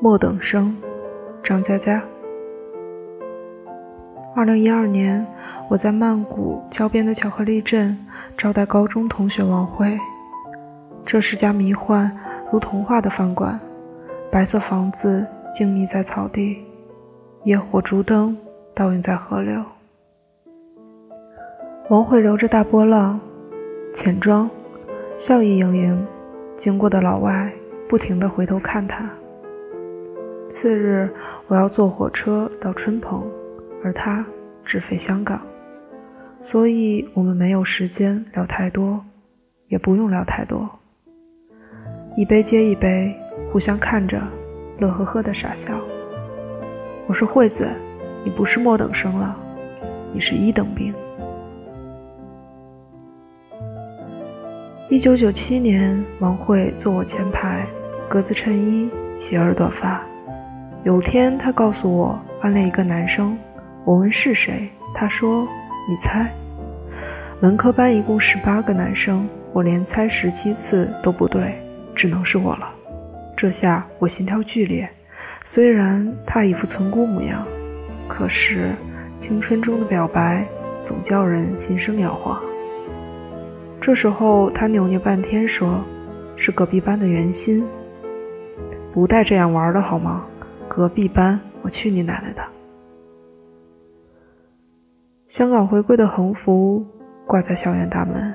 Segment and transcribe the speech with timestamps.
[0.00, 0.74] 莫等生，
[1.42, 2.02] 张嘉佳。
[4.34, 5.26] 二零一二年，
[5.68, 7.98] 我在曼谷郊边的巧克力镇
[8.38, 9.98] 招待高中同学晚会。
[11.04, 12.10] 这是家迷幻
[12.50, 13.60] 如童话的饭馆，
[14.30, 16.58] 白色房子静谧在草地，
[17.44, 18.36] 野火烛灯
[18.74, 19.64] 倒映在河流。
[21.88, 23.18] 王慧留着大波浪，
[23.94, 24.48] 浅妆，
[25.18, 26.06] 笑意盈盈，
[26.54, 27.50] 经过的老外
[27.88, 29.08] 不停地回头看他。
[30.50, 31.08] 次日，
[31.46, 33.24] 我要坐火车到春蓬，
[33.82, 34.24] 而他
[34.62, 35.40] 直飞香港，
[36.38, 39.02] 所以我们没有时间聊太多，
[39.68, 40.68] 也不用聊太多。
[42.14, 43.14] 一杯接一杯，
[43.52, 44.20] 互相看着，
[44.78, 45.74] 乐呵呵的傻笑。
[47.06, 47.68] 我说：“惠子，
[48.24, 49.34] 你不是末等生了，
[50.12, 50.94] 你是一等兵。”
[54.90, 57.66] 一九九七年，王慧坐我前排，
[58.08, 60.02] 格子衬衣，齐耳短发。
[60.84, 63.36] 有天，她告诉我暗恋一个男生。
[63.84, 65.46] 我问是谁，他说
[65.88, 66.30] ：“你猜。”
[67.40, 71.54] 文科班一共十八个男生，我连猜十七次都不对，
[71.94, 72.68] 只能是我了。
[73.38, 74.90] 这下我心跳剧烈。
[75.44, 77.46] 虽然他一副村姑模样，
[78.08, 78.72] 可是
[79.16, 80.44] 青春中的表白
[80.82, 82.42] 总叫人心生摇晃。
[83.80, 85.84] 这时候他扭捏半天，说
[86.34, 87.64] ：“是隔壁班的袁心，
[88.92, 90.26] 不带这样玩的好吗？”
[90.68, 92.42] 隔壁班，我去你奶奶的！
[95.28, 96.84] 香港回归的横幅
[97.24, 98.34] 挂在校园大门。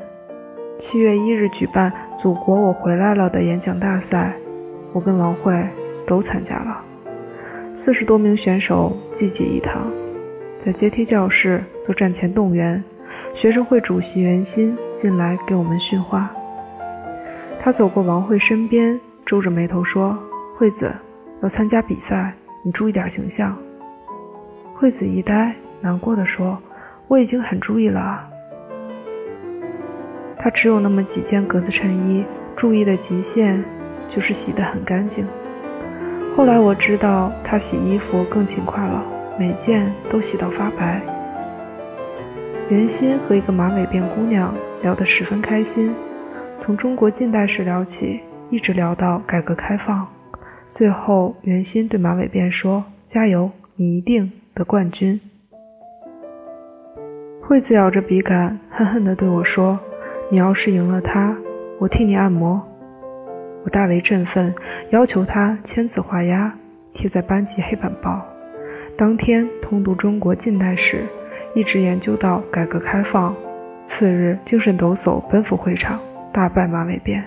[0.79, 4.33] 七月一日举办“祖国，我回来了”的演讲大赛，
[4.93, 5.53] 我跟王慧
[6.07, 6.81] 都参加了。
[7.73, 9.91] 四十多名选手济济一堂，
[10.57, 12.81] 在阶梯教室做战前动员。
[13.33, 16.31] 学生会主席袁鑫进来给我们训话。
[17.59, 20.15] 他走过王慧身边，皱着眉头说
[20.55, 20.93] ：“惠子。”
[21.41, 23.57] 要参加比赛，你注意点形象。
[24.75, 26.57] 惠子一呆，难过的说
[27.09, 28.29] ：“我已经很注意了。”
[30.39, 32.23] 他只有那么几件格子衬衣，
[32.55, 33.61] 注意的极限
[34.13, 35.25] 就是洗得很干净。
[36.35, 39.03] 后来我知道他洗衣服更勤快了，
[39.39, 41.01] 每件都洗到发白。
[42.69, 45.93] 袁心和一个马尾辫姑娘聊得十分开心，
[46.59, 50.07] 从中国近代史聊起，一直聊到改革开放。
[50.71, 55.19] 最后，袁心对马尾辫说：“加油，你一定得冠军。”
[57.45, 59.77] 惠子咬着笔杆，恨恨地对我说
[60.31, 61.35] ：“你要是赢了他，
[61.79, 62.59] 我替你按摩。”
[63.63, 64.53] 我大为振奋，
[64.89, 66.51] 要求他签字画押，
[66.93, 68.21] 贴在班级黑板报。
[68.97, 71.03] 当天通读中国近代史，
[71.55, 73.35] 一直研究到改革开放。
[73.83, 75.99] 次日精神抖擞奔赴会场，
[76.31, 77.21] 大败马尾辫。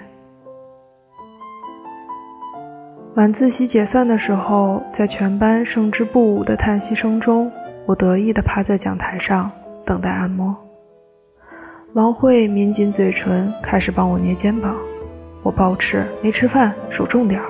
[3.15, 7.51] 晚自习解散的时候，在全班胜之不武的叹息声中，
[7.87, 9.51] 我得意地趴在讲台上
[9.85, 10.55] 等待按摩。
[11.95, 14.75] 王慧抿紧嘴唇，开始帮我捏肩膀。
[15.47, 17.47] 我暴吃，没吃饭，手重点儿。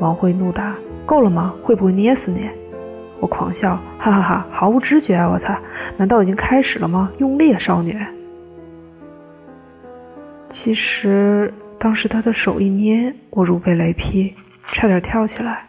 [0.00, 0.74] 王慧怒答
[1.06, 1.54] ：“够了吗？
[1.62, 2.50] 会不会捏死你？”
[3.20, 5.28] 我狂笑，哈哈哈，毫无知觉啊！
[5.28, 5.56] 我操，
[5.96, 7.12] 难道已经开始了吗？
[7.18, 7.96] 用力，少女。
[10.48, 14.34] 其实当时他的手一捏，我如被雷劈。
[14.72, 15.66] 差点跳起来，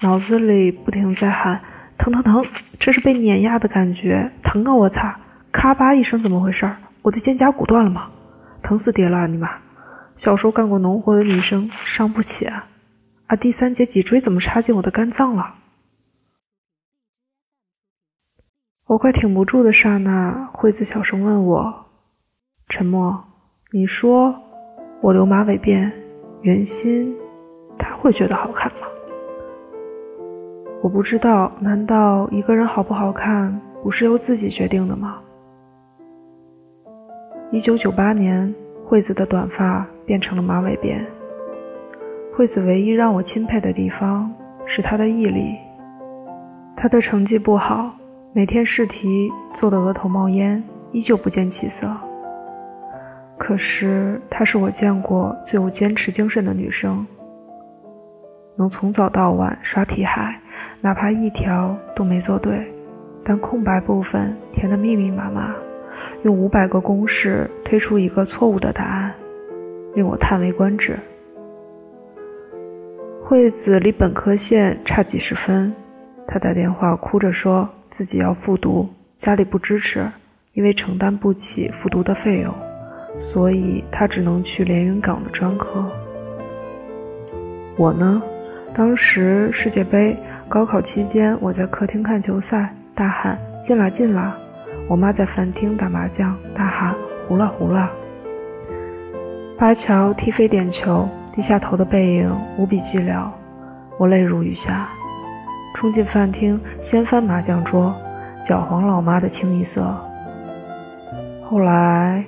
[0.00, 1.60] 脑子里不停在喊
[1.96, 2.44] 疼疼疼，
[2.76, 4.74] 这是被碾压的感觉，疼啊！
[4.74, 5.16] 我擦，
[5.52, 6.68] 咔吧一声，怎么回事？
[7.02, 8.08] 我的肩胛骨断了吗？
[8.64, 9.28] 疼死爹了！
[9.28, 9.48] 你妈，
[10.18, 12.66] 小时候干过农活的女生伤不起啊！
[13.28, 15.54] 啊，第三节脊椎怎么插进我的肝脏了？
[18.88, 21.86] 我快挺不住的刹那，惠子小声问我
[22.68, 23.22] ：“沉默，
[23.70, 24.34] 你说
[25.00, 25.92] 我留马尾辫，
[26.42, 27.16] 圆心？”
[27.78, 28.88] 他会觉得好看吗？
[30.82, 35.20] 我不知道，难道一个人好不好看不是由自己决定的吗？
[37.52, 38.52] 一九九八年，
[38.84, 41.04] 惠子的短发变成了马尾辫。
[42.34, 44.32] 惠子唯一让我钦佩的地方
[44.64, 45.54] 是她的毅力。
[46.74, 47.94] 她的成绩不好，
[48.32, 50.62] 每天试题做的额头冒烟，
[50.92, 51.94] 依旧不见起色。
[53.36, 57.06] 可是她是我见过最有坚持精神的女生。
[58.56, 60.40] 能从早到晚刷题海，
[60.80, 62.66] 哪怕一条都没做对，
[63.24, 65.54] 但空白部分填得密密麻麻，
[66.22, 69.12] 用五百个公式推出一个错误的答案，
[69.94, 70.98] 令我叹为观止。
[73.24, 75.72] 惠子离本科线差几十分，
[76.26, 78.88] 她打电话哭着说自己要复读，
[79.18, 80.06] 家里不支持，
[80.54, 82.54] 因为承担不起复读的费用，
[83.18, 85.84] 所以她只能去连云港的专科。
[87.76, 88.22] 我呢，
[88.74, 90.16] 当时世界杯
[90.48, 94.32] 高考期间，我在客厅看球赛，大喊进啦进啦；
[94.88, 96.94] 我妈在饭厅打麻将，大喊
[97.28, 97.90] 胡了胡了。
[99.58, 101.08] 巴乔踢飞点球。
[101.30, 103.28] 低下头的背影无比寂寥，
[103.96, 104.88] 我泪如雨下，
[105.76, 107.94] 冲进饭厅，掀翻麻将桌，
[108.44, 109.94] 搅黄老妈的清一色。
[111.48, 112.24] 后来，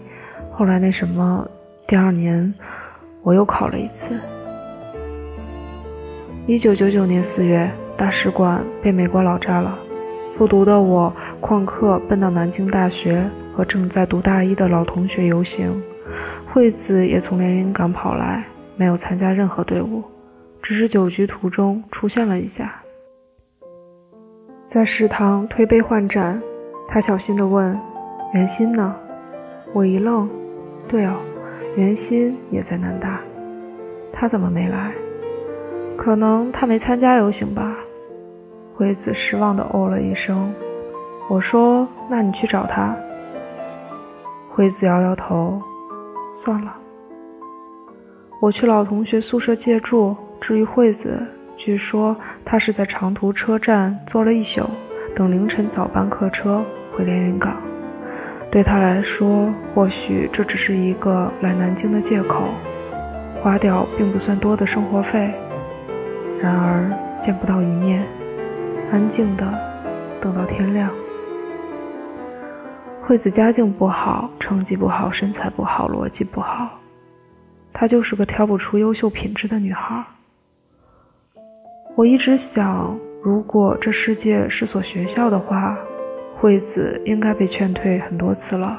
[0.52, 1.44] 后来那什么，
[1.88, 2.54] 第二年
[3.24, 4.14] 我又考了一次。
[6.46, 9.76] 一九九九年四月，大使馆被美国佬炸了，
[10.38, 13.24] 复读的我旷课奔到南京大学，
[13.56, 15.82] 和正在读大一的老同学游行。
[16.52, 18.44] 惠子也从连云港跑来。
[18.76, 20.02] 没有参加任何队伍，
[20.62, 22.80] 只是酒局途中出现了一下。
[24.66, 26.40] 在食堂推杯换盏，
[26.88, 27.78] 他小心地问
[28.32, 28.96] ：“袁心呢？”
[29.74, 30.30] 我一愣
[30.88, 31.16] ：“对哦，
[31.76, 33.20] 袁心也在南大，
[34.14, 34.90] 他怎么没来？
[35.94, 37.76] 可能他没参加游行吧。”
[38.74, 40.50] 惠子失望地哦了一声。
[41.28, 42.96] 我说：“那你去找他。”
[44.48, 45.60] 惠子摇摇头
[46.34, 46.76] ：“算了。”
[48.40, 50.16] 我去老同学宿舍借住。
[50.40, 51.22] 至于惠子，
[51.54, 52.16] 据说
[52.46, 54.64] 她是在长途车站坐了一宿，
[55.14, 56.64] 等凌晨早班客车
[56.96, 57.60] 回连云港。
[58.50, 62.46] 对她来说，或许这只是一个来南京的借口，
[63.42, 65.30] 花掉并不算多的生活费。
[66.40, 66.90] 然而
[67.20, 68.02] 见不到一面，
[68.90, 69.44] 安静的
[70.22, 70.88] 等到天亮。
[73.10, 76.78] 惠子家境不好，成绩不好，身材不好，逻辑不好。
[77.72, 80.04] 她就是个挑不出优秀品质的女孩。
[81.96, 85.76] 我一直想，如果这世界是所学校的话，
[86.38, 88.78] 惠子应该被劝退很多次了。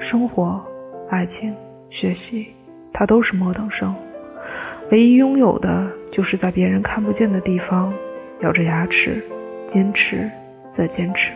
[0.00, 0.60] 生活、
[1.08, 1.54] 爱情、
[1.88, 2.48] 学习，
[2.92, 3.94] 她都是末等生。
[4.90, 7.94] 唯一拥有的，就是在别人看不见的地方，
[8.40, 9.24] 咬着牙齿，
[9.64, 10.28] 坚持
[10.72, 11.30] 再坚持，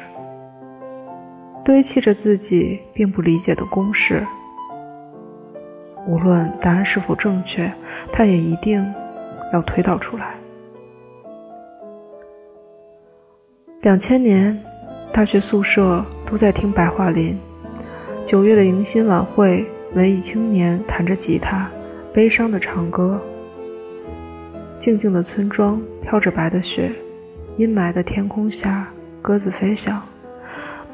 [1.69, 4.27] 堆砌着自己并不理解的公式。
[6.07, 7.71] 无论答案是否正确，
[8.11, 8.83] 他也一定
[9.53, 10.35] 要推导出来。
[13.83, 14.59] 两千年，
[15.13, 17.39] 大学宿舍都在听白桦林。
[18.25, 19.63] 九月的迎新晚会，
[19.93, 21.69] 文艺青年弹着吉他，
[22.15, 23.21] 悲伤的唱歌。
[24.81, 26.91] 静静的村庄飘着白的雪，
[27.59, 28.89] 阴霾的天空下，
[29.21, 30.03] 鸽子飞翔。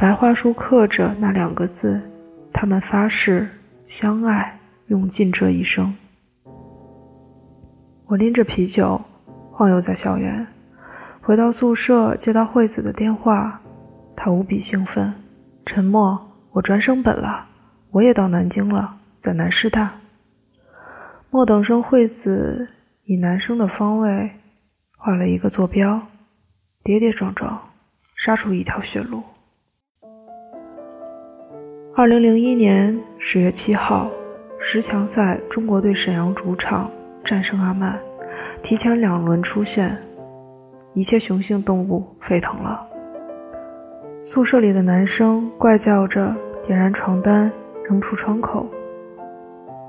[0.05, 1.99] 白桦树刻着那两个字：
[2.53, 3.49] 他们发誓
[3.87, 4.61] 相爱。
[4.89, 5.97] 用尽这一生。
[8.05, 9.01] 我拎着啤酒
[9.51, 10.47] 晃悠在校园，
[11.23, 13.59] 回到宿舍接到惠子的电话，
[14.15, 15.15] 她无比兴奋。
[15.65, 16.23] 沉默，
[16.53, 17.47] 我专升本了，
[17.91, 19.91] 我也到南京了，在南师大。
[21.31, 22.69] 末等生惠子
[23.05, 24.33] 以男生的方位
[24.99, 25.99] 画了一个坐标，
[26.83, 27.59] 跌跌撞撞
[28.15, 29.23] 杀出一条血路。
[31.97, 34.11] 二零零一年十月七号。
[34.59, 36.91] 十强赛，中国队沈阳主场
[37.23, 37.97] 战胜阿曼，
[38.65, 39.97] 提前两轮出线，
[40.93, 42.85] 一切雄性动物沸腾了。
[44.25, 46.35] 宿舍里的男生怪叫着，
[46.67, 47.49] 点燃床单
[47.89, 48.67] 扔出窗口。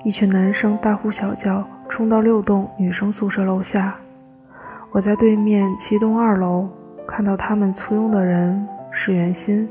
[0.03, 3.95] 一群男生大呼小叫，冲到六栋女生宿舍楼下。
[4.91, 6.69] 我在对面七栋二楼
[7.07, 9.67] 看到他们簇拥的人是袁心。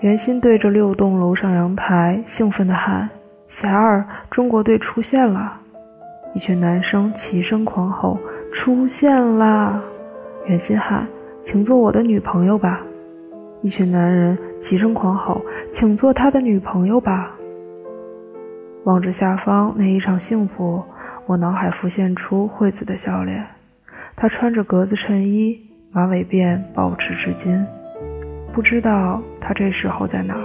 [0.00, 3.08] 袁心对着六栋楼上阳台兴奋地喊。
[3.48, 5.58] 霞儿，中国队出现了！
[6.34, 8.18] 一群男生齐声狂吼
[8.52, 9.80] ：“出现啦！”
[10.46, 11.06] 袁心喊
[11.42, 12.82] ：“请做我的女朋友吧！”
[13.62, 15.40] 一群男人齐声狂吼
[15.72, 17.34] ：“请做他的女朋友吧！”
[18.84, 20.82] 望着下方那一场幸福，
[21.26, 23.46] 我脑海浮现出惠子的笑脸。
[24.14, 25.58] 她穿着格子衬衣，
[25.90, 27.64] 马尾辫保持至今。
[28.56, 30.40] 不知道他这时候在哪儿。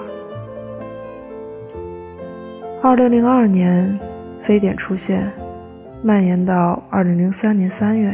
[2.84, 3.98] 二零零二年，
[4.44, 5.32] 非典出现，
[6.03, 8.13] 蔓延到二零零三年三月。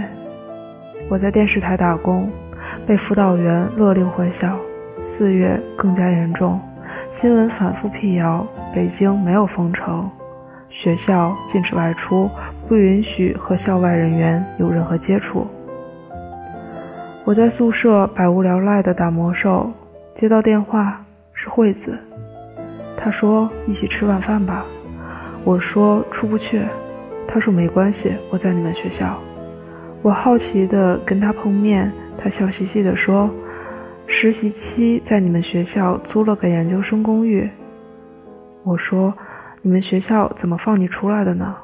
[1.10, 2.30] 我在电视台打工，
[2.86, 4.56] 被辅导员勒令回校。
[5.02, 6.60] 四月更加严重，
[7.12, 10.08] 新闻反复辟谣，北京没有封城，
[10.70, 12.30] 学校禁止外出，
[12.68, 15.48] 不允许和校外人员有任何接触。
[17.26, 19.72] 我在宿舍百无聊赖地打魔兽，
[20.18, 21.00] 接到电话
[21.32, 21.96] 是惠子。
[22.98, 24.66] 他说：“一起吃晚饭吧。”
[25.46, 26.64] 我说：“出不去。”
[27.30, 29.16] 他说：“没关系，我在你们学校。”
[30.02, 33.30] 我好奇的跟他碰面，他笑嘻嘻的说
[34.08, 37.48] ：“实习期在你们学校租了个研究生公寓。”
[38.66, 39.14] 我说
[39.62, 41.56] ：“你们学校怎么放你出来的呢？”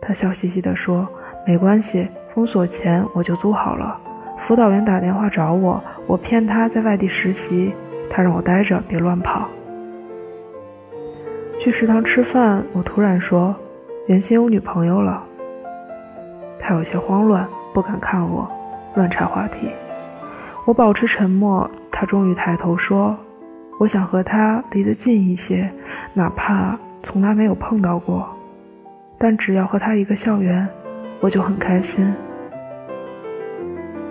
[0.00, 1.06] 他笑嘻嘻的说
[1.46, 4.00] ：“没关系，封锁前我就租好了。
[4.38, 7.72] 辅导员打电话找我，我骗他在外地实习，
[8.10, 9.48] 他让我待着别乱跑。”
[11.58, 13.54] 去食堂吃饭，我突然说
[14.08, 15.22] ：“原先有女朋友了。”
[16.58, 18.50] 他有些慌乱，不敢看我，
[18.94, 19.68] 乱插话题。
[20.64, 23.16] 我保持沉默，他终于抬头说
[23.78, 25.70] ：“我想和他离得近一些，
[26.14, 28.28] 哪怕从来没有碰到过。”
[29.18, 30.66] 但只要和他一个校园，
[31.20, 32.12] 我就很开心。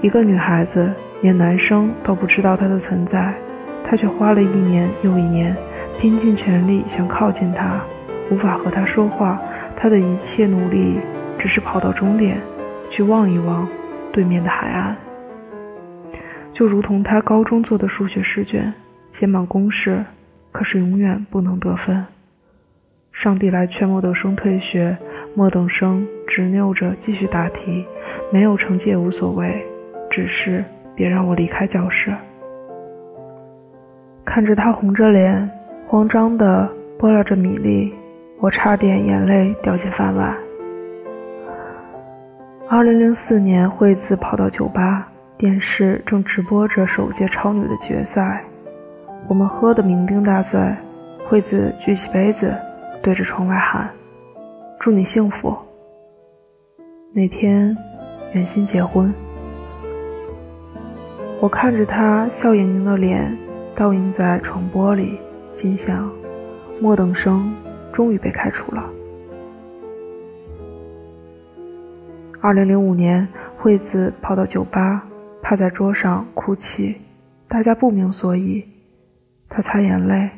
[0.01, 3.33] 一个女孩子，连男生都不知道他的存在，
[3.87, 5.55] 他却花了一年又一年，
[5.99, 7.81] 拼尽全力想靠近他，
[8.29, 9.39] 无法和他说话。
[9.75, 10.99] 他的一切努力，
[11.39, 12.39] 只是跑到终点，
[12.89, 13.67] 去望一望
[14.11, 14.95] 对面的海岸。
[16.53, 18.71] 就如同他高中做的数学试卷，
[19.11, 20.03] 写满公式，
[20.51, 22.05] 可是永远不能得分。
[23.11, 24.95] 上帝来劝莫等生退学，
[25.33, 27.85] 莫等生执拗着继续答题，
[28.31, 29.65] 没有成绩也无所谓，
[30.09, 30.63] 只是
[30.95, 32.13] 别让我离开教室。
[34.25, 35.49] 看着他红着脸，
[35.87, 37.93] 慌张地剥拉着米粒，
[38.39, 40.35] 我差点眼泪掉进饭碗。
[42.69, 48.43] 二零零四年，惠子跑到酒吧，电视正直播着首届超女的决赛，
[49.27, 50.59] 我们喝得酩酊大醉，
[51.27, 52.53] 惠子举起杯子。
[53.03, 53.89] 对着窗外喊
[54.79, 55.57] ：“祝你幸福。”
[57.13, 57.75] 那天，
[58.33, 59.11] 袁心结婚。
[61.41, 63.35] 我看着他笑盈盈的脸
[63.75, 65.17] 倒映在窗玻璃，
[65.51, 66.07] 心想：
[66.79, 67.51] 莫等生
[67.91, 68.87] 终于被开除了。
[72.41, 75.03] 二零零五年，惠子跑到酒吧，
[75.41, 76.97] 趴在桌上哭泣，
[77.47, 78.63] 大家不明所以。
[79.49, 80.29] 他擦眼泪，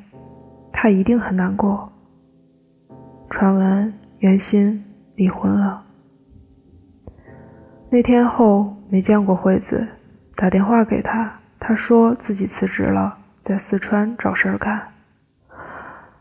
[0.72, 1.92] 他一定很难过。
[3.30, 4.82] 传闻袁心
[5.16, 5.84] 离婚了。
[7.90, 9.86] 那天后没见过惠子，
[10.36, 14.82] 打电话给他，他说自己辞职了，在四川找事儿干。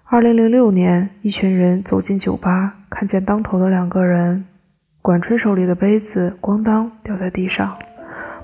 [0.04, 4.44] 二零零六年，一群人走进酒吧，看见当头的两个人，
[5.00, 7.74] 管春手里的杯子咣当掉在地上，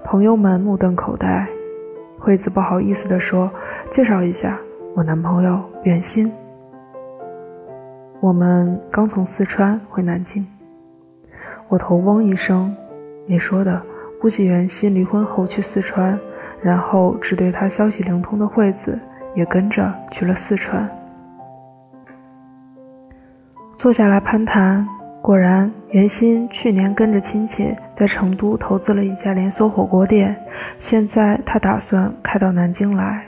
[0.02, 1.46] 朋友们目瞪口呆。
[2.18, 3.52] 惠子不好意思地说
[3.92, 4.58] ：“介绍一下，
[4.96, 6.32] 我男朋友袁心。”
[8.20, 10.44] 我们刚从四川回南京，
[11.68, 12.74] 我头嗡一声，
[13.26, 13.80] 你说的。
[14.20, 16.18] 估计袁心离婚后去四川，
[16.60, 18.98] 然后只对他消息灵通的惠子
[19.34, 20.88] 也跟着去了四川。
[23.76, 24.84] 坐下来攀谈，
[25.22, 30.36] 果然袁心去年跟着亲戚在成都投资了一家连锁火锅店，
[30.80, 33.24] 现在他打算开到南京来。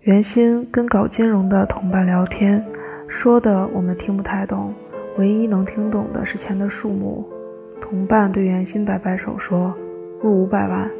[0.00, 2.64] 袁心跟搞金融的同伴聊天。
[3.06, 4.72] 说的我们听不太懂，
[5.18, 7.26] 唯一能听懂的是钱的数目。
[7.90, 9.74] 同伴对袁鑫摆摆手说
[10.22, 10.90] ：“入五百万，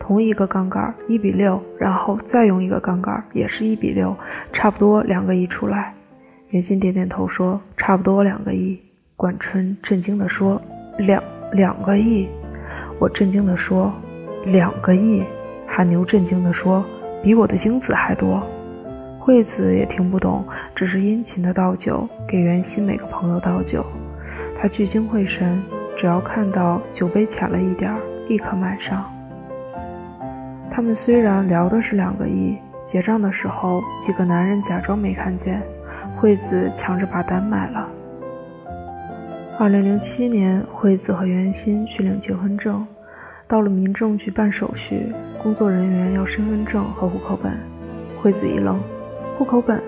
[0.00, 4.12] 同一个杠杆一比六，然后再用一个杠杆也是一比六，
[4.52, 5.94] 差不多两个亿出来。”
[6.50, 8.76] 袁鑫点点头说：“差不多两个亿。”
[9.14, 10.60] 管春震惊地说
[10.98, 11.22] ：“两
[11.52, 12.28] 两个亿？”
[12.98, 13.92] 我震惊地说
[14.44, 15.22] ：“两个亿？”
[15.64, 16.84] 韩牛震惊地说
[17.22, 18.42] ：“比我的精子还多。”
[19.20, 20.44] 惠子也听不懂，
[20.74, 23.86] 只是殷勤的倒酒，给袁鑫每个朋友倒酒。
[24.60, 25.60] 他聚精会神，
[26.02, 27.94] 只要看到酒杯浅了一点，
[28.28, 29.04] 立刻满上。
[30.68, 35.62] 他们虽然聊的是两个亿，结账的时候几个男人假装没看见，
[36.16, 37.88] 惠子抢着把单买了。
[39.60, 42.84] 二零零七年，惠子和袁心去领结婚证，
[43.46, 45.06] 到了民政局办手续，
[45.40, 47.52] 工作人员要身份证和户口本，
[48.20, 48.76] 惠子一愣。
[49.38, 49.80] 户口本，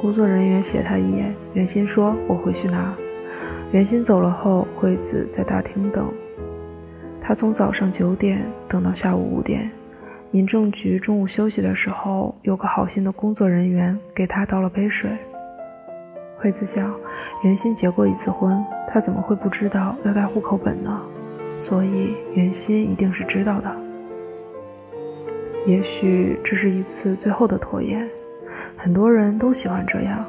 [0.00, 1.32] 工作人员斜他一眼。
[1.54, 2.92] 袁心说：“我回去拿。”
[3.72, 6.06] 袁心走了后，惠子在大厅等。
[7.22, 9.70] 他从早上九点等到下午五点。
[10.30, 15.10] 民政局中午休息的时候，有个好心的工作人员给他倒了杯水。
[16.36, 16.94] 惠子想，
[17.44, 21.00] 袁心结过一次婚，他怎么会不知道要带户口本呢？
[21.58, 23.74] 所以袁心一定是知道的。
[25.66, 28.06] 也许这是一次最后的拖延。
[28.76, 30.22] 很多人都喜欢这样，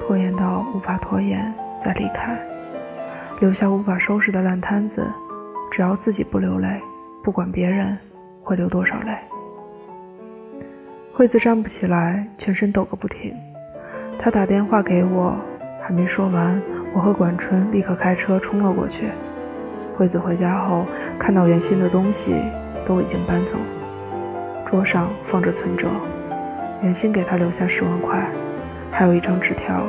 [0.00, 1.52] 拖延到无法拖延
[1.84, 2.38] 再离开，
[3.40, 5.04] 留下无法收拾的烂摊子。
[5.72, 6.68] 只要自己不流泪，
[7.24, 7.96] 不管别人
[8.42, 9.16] 会流多少泪。
[11.14, 13.34] 惠子站不起来，全身抖个不停。
[14.18, 15.34] 他打电话给我，
[15.80, 16.60] 还没说完，
[16.92, 19.06] 我和管春立刻开车冲了过去。
[19.96, 20.84] 惠子回家后，
[21.18, 22.34] 看到袁心的东西
[22.86, 23.56] 都已经搬走，
[24.66, 25.88] 桌上放着存折，
[26.82, 28.22] 袁心给他留下十万块，
[28.90, 29.82] 还有一张纸条。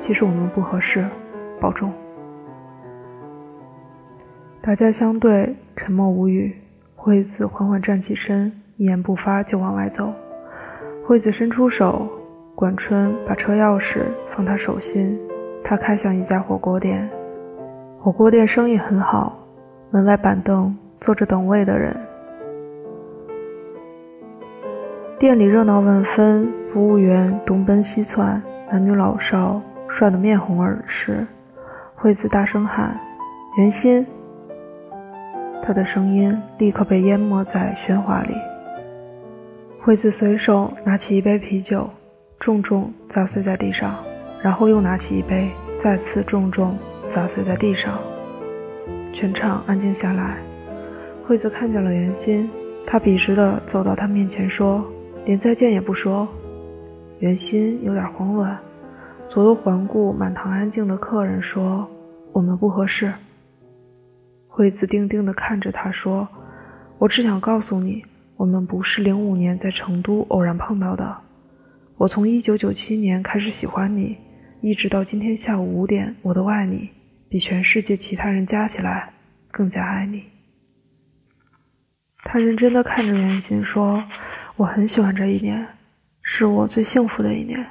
[0.00, 1.04] 其实我们不合适，
[1.62, 1.92] 保重。
[4.60, 6.54] 大家相对沉默无语，
[6.96, 10.12] 惠子缓缓站起身，一言不发就往外走。
[11.06, 12.08] 惠子伸出手，
[12.54, 14.00] 管春把车钥匙
[14.30, 15.18] 放他手心，
[15.64, 17.08] 他开向一家火锅店。
[18.00, 19.38] 火锅店生意很好，
[19.90, 21.96] 门外板凳坐着等位的人。
[25.18, 31.26] 店里热闹万分，服务员东奔西窜，男女老少帅得面红耳赤。
[32.02, 32.98] 惠子大声喊
[33.56, 34.04] ：“袁心！”
[35.62, 38.34] 他的声音立刻被淹没在喧哗里。
[39.80, 41.88] 惠子随手拿起一杯啤酒，
[42.40, 43.94] 重重砸碎在地上，
[44.42, 46.76] 然后又拿起一杯，再次重重。
[47.08, 47.96] 砸碎在地上，
[49.12, 50.38] 全场安静下来。
[51.24, 52.50] 惠子看见了袁心，
[52.84, 54.84] 他笔直地走到他面前说
[55.24, 56.26] ：“连再见也不说。”
[57.20, 58.58] 袁心有点慌乱，
[59.28, 61.86] 左右环顾满堂安静的客人，说
[62.32, 63.12] ：“我们不合适。”
[64.48, 66.28] 惠子定定地看着他说
[66.98, 68.04] ：“我只想告诉你，
[68.36, 71.16] 我们不是零五年在成都偶然碰到的。
[71.96, 74.18] 我从一九九七年开始喜欢你，
[74.60, 76.90] 一直到今天下午五点，我都爱你。”
[77.32, 79.10] 比全世界其他人加起来
[79.50, 80.24] 更加爱你。
[82.24, 84.04] 他认真的看着袁心说
[84.56, 85.66] ：“我很喜欢这一年，
[86.20, 87.66] 是我最幸福的一年。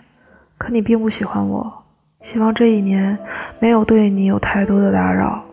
[0.57, 1.80] 可你并不喜欢我，
[2.21, 3.17] 希望这一年
[3.59, 5.43] 没有对你有太多的打扰。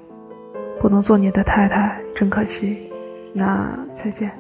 [0.81, 2.91] 不能做你的太太，真可惜。
[3.33, 4.31] 那再见。”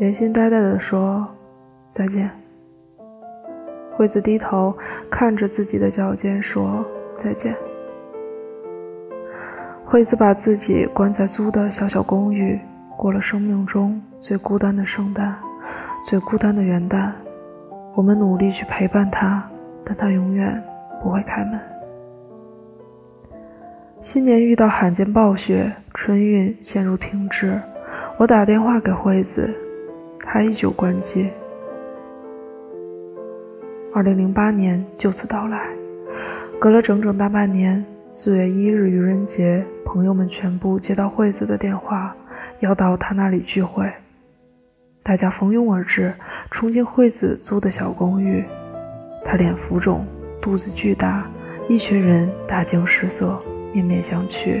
[0.00, 1.26] 袁心呆呆的说
[1.88, 2.28] ：“再见。”
[3.96, 4.76] 惠子低头
[5.08, 6.84] 看着自己的脚尖说
[7.16, 7.54] ：“再见。”
[9.86, 12.58] 惠子把自己关在租的小小公寓，
[12.96, 15.36] 过了生命中最孤单的圣诞，
[16.08, 17.12] 最孤单的元旦。
[17.94, 19.48] 我们努力去陪伴他，
[19.86, 20.62] 但他永远
[21.00, 21.58] 不会开门。
[24.00, 27.58] 新年遇到罕见暴雪，春运陷入停滞。
[28.18, 29.48] 我打电话给惠子，
[30.20, 31.30] 她依旧关机。
[33.94, 35.68] 二零零八年就此到来，
[36.58, 37.82] 隔了整整大半年。
[38.08, 39.64] 四月一日愚人节。
[39.86, 42.14] 朋友们全部接到惠子的电话，
[42.58, 43.90] 要到他那里聚会。
[45.02, 46.12] 大家蜂拥而至，
[46.50, 48.44] 冲进惠子租的小公寓。
[49.26, 50.06] 他脸浮肿，
[50.40, 51.24] 肚子巨大，
[51.68, 53.36] 一群人大惊失色，
[53.72, 54.60] 面面相觑。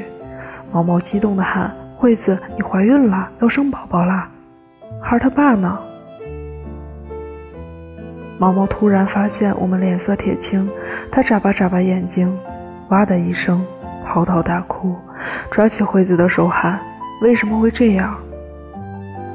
[0.72, 4.28] 毛毛激动地喊：“惠子，你怀孕了，要生宝宝啦！
[5.00, 5.78] 孩他爸呢？”
[8.38, 10.68] 毛毛突然发现我们脸色铁青，
[11.10, 12.30] 他眨巴眨巴眼睛，
[12.90, 13.64] 哇的一声，
[14.04, 14.94] 嚎啕大哭。
[15.50, 16.78] 抓起惠子的手喊
[17.22, 18.14] ：“为什么会这样？”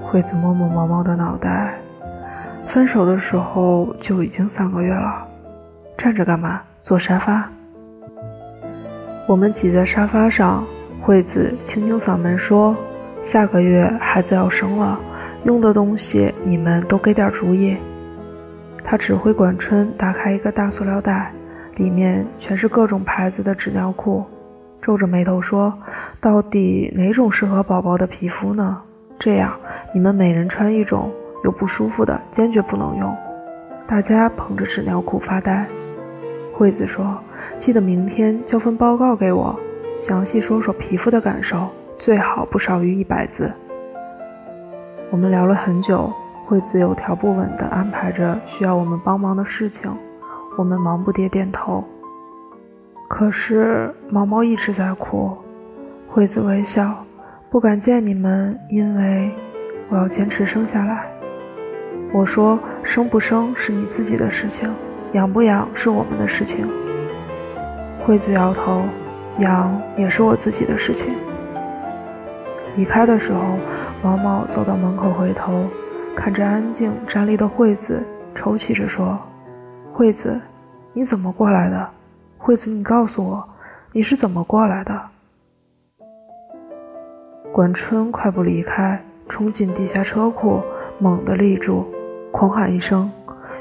[0.05, 1.80] 惠子摸摸毛毛的脑袋，
[2.73, 5.27] 分手的时候就已经三个月了。
[5.97, 6.61] 站着干嘛？
[6.79, 7.43] 坐沙发。
[9.27, 10.65] 我们挤在沙发上，
[11.01, 12.73] 惠子清清嗓门说
[13.21, 14.97] ：“下个月孩子要生了，
[15.43, 17.75] 用的东西你们都给点主意。”
[18.85, 21.33] 他指挥管春打开一个大塑料袋，
[21.75, 24.23] 里面全是各种牌子的纸尿裤。
[24.81, 25.77] 皱着眉头说
[26.21, 28.81] ：“到底哪种适合宝宝的皮肤呢？
[29.19, 29.51] 这样，
[29.93, 31.11] 你们每人穿一种，
[31.43, 33.15] 有不舒服的坚决不能用。”
[33.87, 35.65] 大家捧着纸尿裤发呆。
[36.53, 37.17] 惠子说
[37.59, 39.59] ：“记得明天交份报告给我，
[39.97, 43.51] 详细说说皮肤的感受，最好不少于一百字。”
[45.11, 46.09] 我们聊了很久，
[46.45, 49.91] 惠子有条不紊地安排着需要我们帮忙的事情，
[50.57, 51.83] 我们忙不迭点头。
[53.09, 55.35] 可是毛毛一直在哭，
[56.07, 57.03] 惠子微笑，
[57.49, 59.29] 不敢见你们，因为
[59.89, 61.10] 我要坚持生下来。
[62.13, 64.69] 我说生不生是你自己的事情，
[65.13, 66.67] 养不养是我们的事情。
[68.05, 68.83] 惠子摇头，
[69.39, 71.13] 养也是我自己的事情。
[72.75, 73.39] 离开的时候，
[74.03, 75.65] 毛毛走到门口，回头
[76.13, 78.03] 看着安静站立的惠子，
[78.35, 79.17] 抽泣着说
[79.93, 80.39] ：“惠子，
[80.91, 81.89] 你怎么过来的？”
[82.37, 83.47] 惠子，你告诉我，
[83.93, 85.01] 你是怎么过来的？
[87.53, 90.61] 管春快步离开，冲进地下车库，
[90.97, 91.85] 猛地立住，
[92.31, 93.11] 狂喊一声：“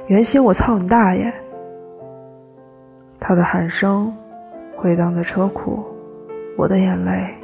[0.06, 1.32] 袁心，我操你大爷！”
[3.18, 4.14] 他的喊声
[4.76, 5.84] 回荡在车库，
[6.56, 7.34] 我的眼泪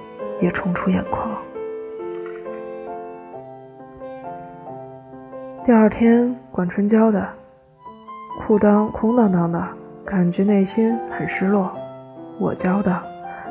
[0.41, 1.29] 也冲出眼眶。
[5.65, 7.29] 第二天，管春娇的，
[8.41, 9.63] 裤裆空荡荡的。
[10.05, 11.69] 感觉内心很失落。
[12.39, 13.03] 我教的，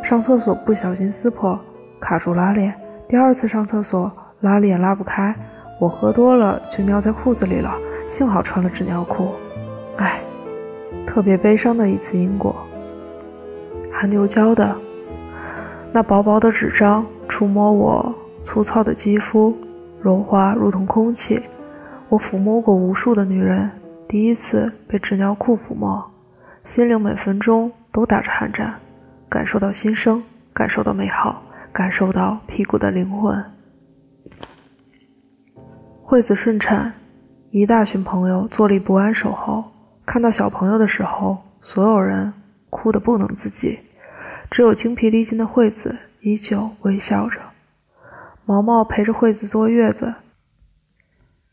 [0.01, 1.59] 上厕所不小心撕破，
[1.99, 2.73] 卡住拉链。
[3.09, 4.09] 第二次上厕所
[4.39, 5.35] 拉链拉不开，
[5.77, 7.75] 我喝多了就尿在裤子里了，
[8.09, 9.33] 幸好穿了纸尿裤。
[9.97, 10.21] 唉，
[11.05, 12.55] 特别悲伤的一次因果。
[13.91, 14.75] 含牛胶的，
[15.91, 19.55] 那薄薄的纸张触摸我粗糙的肌肤，
[20.01, 21.41] 柔滑如同空气。
[22.07, 23.69] 我抚摸过无数的女人，
[24.07, 26.03] 第一次被纸尿裤抚摸，
[26.63, 28.75] 心灵每分钟都打着寒战，
[29.27, 31.41] 感受到新生，感受到美好，
[31.73, 33.43] 感受到屁股的灵魂。
[36.15, 36.93] 惠子顺产，
[37.51, 39.65] 一大群朋友坐立不安守候，
[40.05, 42.31] 看到小朋友的时候，所有人
[42.69, 43.77] 哭得不能自己。
[44.49, 47.41] 只有精疲力尽的惠子依旧微笑着。
[48.45, 50.15] 毛毛陪着惠子坐月子。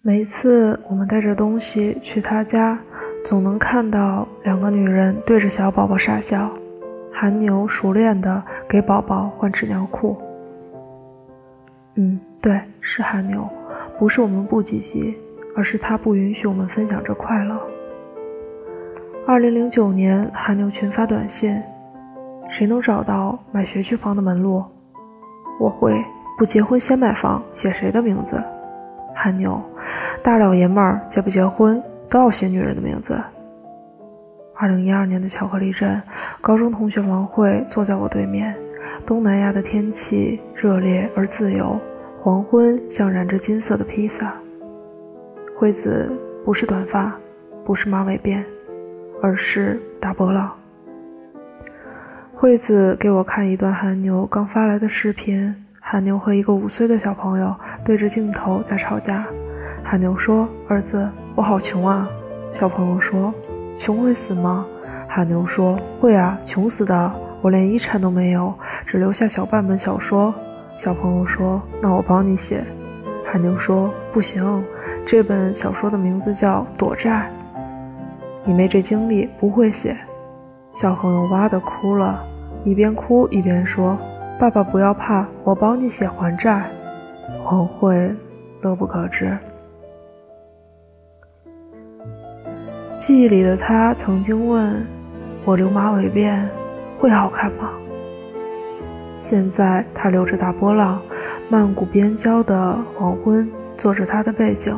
[0.01, 2.79] 每一次我们带着东西去他家，
[3.27, 6.49] 总能看到两个女人对着小宝宝傻笑。
[7.13, 10.17] 韩牛熟练地给宝宝换纸尿裤。
[11.97, 13.45] 嗯，对，是韩牛，
[14.03, 15.17] 不是我们不积极，
[15.55, 17.57] 而是他不允许我们分享这快乐。
[19.25, 21.57] 二零零九年，韩牛群发短信。
[22.51, 24.61] 谁能找到买学区房的门路？
[25.61, 26.05] 我会
[26.37, 28.43] 不结婚先买房，写谁的名字？
[29.15, 29.63] 韩牛，
[30.21, 33.17] 大老爷们儿结不结婚都要写女人的名字。
[34.57, 36.03] 二零一二年的巧克力镇，
[36.41, 38.53] 高中同学王慧坐在我对面。
[39.07, 41.79] 东南亚的天气热烈而自由，
[42.25, 44.33] 黄昏像染着金色的披萨。
[45.59, 46.09] 惠子
[46.45, 47.13] 不是短发，
[47.65, 48.45] 不是马尾辫，
[49.21, 50.53] 而是大波浪。
[52.33, 57.53] 惠子给我看一段韩牛刚发来的视频，韩牛和一个五岁的小朋友
[57.85, 59.27] 对着镜头在吵架。
[59.83, 62.09] 韩牛说：“儿子，我好穷啊。”
[62.53, 63.35] 小朋友说
[63.81, 64.65] ：“穷会死吗？”
[65.11, 67.13] 韩牛说：“会啊，穷死的。
[67.41, 68.55] 我连遗产都没有，
[68.87, 70.33] 只留下小半本小说。”
[70.77, 72.63] 小朋友说：“那我帮你写。”
[73.25, 74.65] 韩牛说：“不行，
[75.07, 77.31] 这本小说的名字叫《躲债》，
[78.45, 79.97] 你没这精力，不会写。”
[80.75, 82.25] 小朋友哇的哭了。
[82.65, 83.99] 一边哭一边说
[84.39, 86.63] ：“爸爸不要怕，我帮你写还债。”
[87.43, 88.15] 黄慧
[88.61, 89.37] 乐不可支。
[92.99, 94.87] 记忆里的他曾经问
[95.45, 96.41] 我：“留马尾辫
[97.01, 97.71] 会好看吗？”
[99.23, 101.01] 现在他留着大波浪，
[101.49, 104.77] 曼谷边郊的黄昏做着他的背景，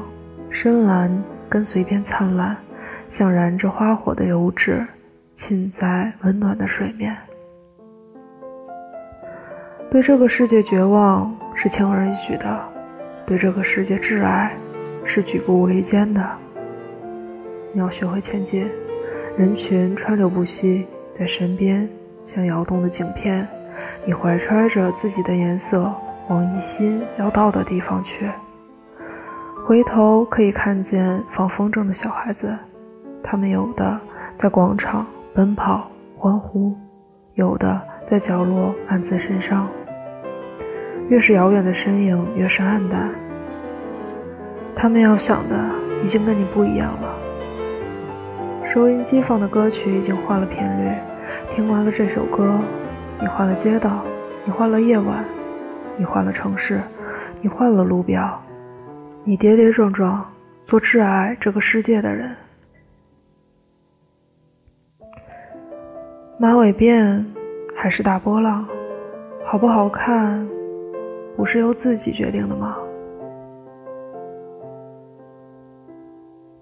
[0.50, 1.10] 深蓝
[1.48, 2.54] 跟随便灿烂，
[3.08, 4.86] 像燃着花火的油脂
[5.32, 7.16] 浸在温暖的水面。
[9.90, 12.64] 对这个世界绝望是轻而易举的，
[13.24, 14.54] 对这个世界挚爱
[15.06, 16.22] 是举步维艰的。
[17.72, 18.68] 你要学会前进，
[19.38, 21.88] 人群川流不息，在身边
[22.22, 23.48] 像摇动的景片。
[24.06, 25.90] 你怀揣着自己的颜色，
[26.28, 28.28] 往一心要到的地方去。
[29.66, 32.54] 回头可以看见放风筝的小孩子，
[33.22, 33.98] 他们有的
[34.34, 36.74] 在广场奔跑欢呼，
[37.32, 39.66] 有的在角落暗自神伤。
[41.08, 43.08] 越是遥远的身影，越是暗淡。
[44.76, 45.56] 他们要想的
[46.02, 47.14] 已经跟你不一样了。
[48.66, 50.94] 收音机放的歌曲已经换了频率，
[51.54, 52.58] 听完了这首歌，
[53.20, 54.04] 你换了街道，
[54.44, 55.24] 你换了夜晚，
[55.96, 56.80] 你换了城市，
[57.40, 58.42] 你换了路标，
[59.22, 60.24] 你跌跌撞撞
[60.64, 62.34] 做挚爱这个世界的人。
[66.38, 67.24] 马尾辫
[67.76, 68.66] 还是大波浪，
[69.44, 70.46] 好不好看？
[71.36, 72.76] 不是由自己决定的吗？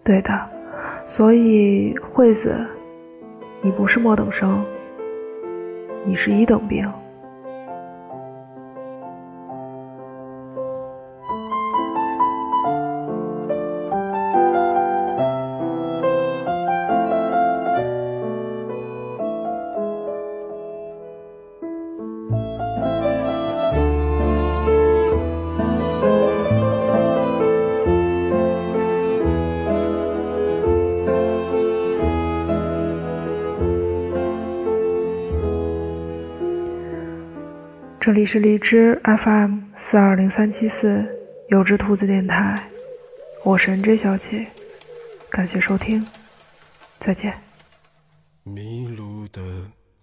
[0.05, 0.49] 对的，
[1.07, 2.67] 所以惠子，
[3.61, 4.65] 你不是末等生，
[6.05, 7.02] 你是一等兵。
[38.05, 41.07] 这里是荔枝 FM 四二零三七四
[41.51, 42.61] 有只兔子电台，
[43.45, 44.45] 我是 NJ 小姐，
[45.31, 46.05] 感谢收听，
[46.99, 47.33] 再见。
[48.43, 49.41] 迷路的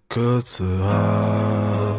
[0.07, 1.93] 鸽子啊，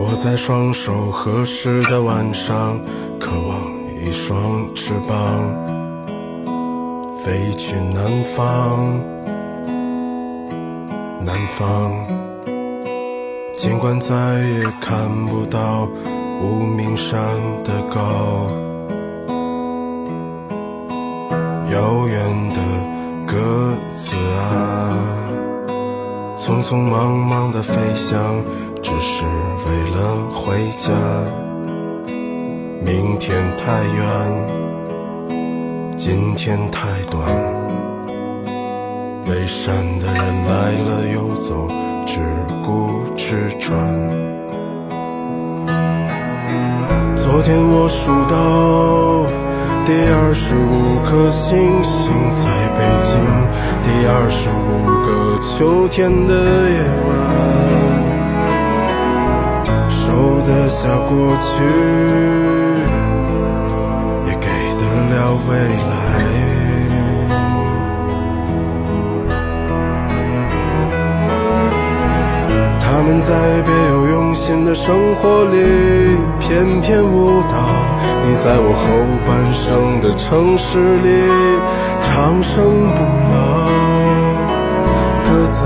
[0.00, 2.84] 我在双手合十的晚上，
[3.20, 3.72] 渴望
[4.04, 5.54] 一双翅膀，
[7.24, 9.00] 飞去南方。
[11.24, 12.04] 南方，
[13.64, 15.88] 尽管再也看不到
[16.42, 17.18] 无名山
[17.64, 18.46] 的高，
[21.72, 22.56] 遥远的
[23.26, 24.92] 鸽子啊，
[26.36, 28.44] 匆匆忙忙的飞翔，
[28.82, 29.24] 只是
[29.64, 30.92] 为了回家。
[32.84, 33.96] 明天太远，
[35.96, 37.26] 今天太短。
[39.24, 41.66] 背山的人来了又走，
[42.06, 42.20] 只
[42.62, 43.74] 顾吃穿。
[47.16, 49.26] 昨天我数到
[49.86, 52.44] 第二十五颗星星在
[52.76, 53.12] 北京，
[53.82, 55.08] 第二十五个
[55.42, 56.32] 秋天的
[56.70, 56.76] 夜
[57.08, 57.12] 晚，
[59.88, 60.02] 收
[60.46, 61.52] 得下过去，
[64.26, 64.46] 也给
[64.78, 65.14] 得了
[65.48, 65.52] 未
[65.90, 66.53] 来。
[73.20, 75.56] 在别有用心的生活里
[76.40, 77.54] 翩翩舞蹈，
[78.26, 78.84] 你在我后
[79.26, 81.08] 半生的城市里
[82.02, 82.98] 长生不
[83.32, 83.36] 老，
[85.26, 85.64] 鸽子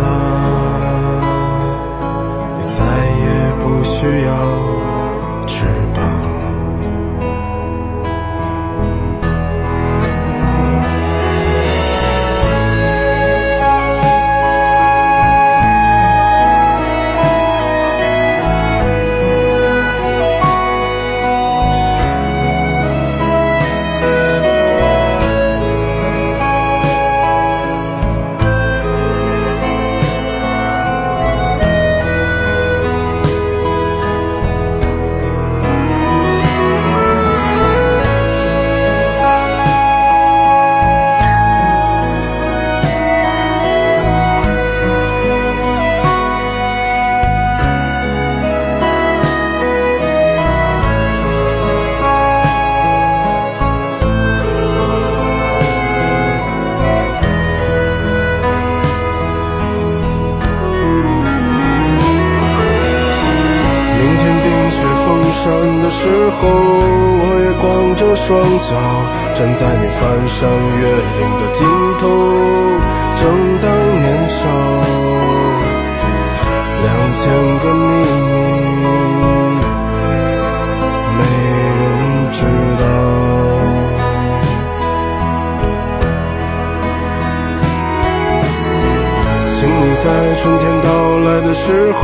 [90.41, 92.01] 春天到来的时候，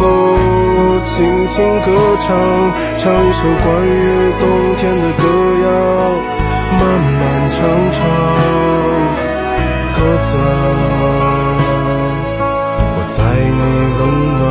[1.04, 1.14] 轻
[1.48, 1.86] 轻歌
[2.26, 2.34] 唱，
[2.98, 4.42] 唱一首关于冬
[4.74, 5.22] 天的歌
[5.62, 5.66] 谣，
[6.72, 6.82] 漫
[7.20, 7.56] 漫长
[7.92, 7.96] 长。
[9.94, 10.42] 鸽子啊，
[12.96, 13.62] 我在你
[13.98, 14.02] 温
[14.40, 14.42] 暖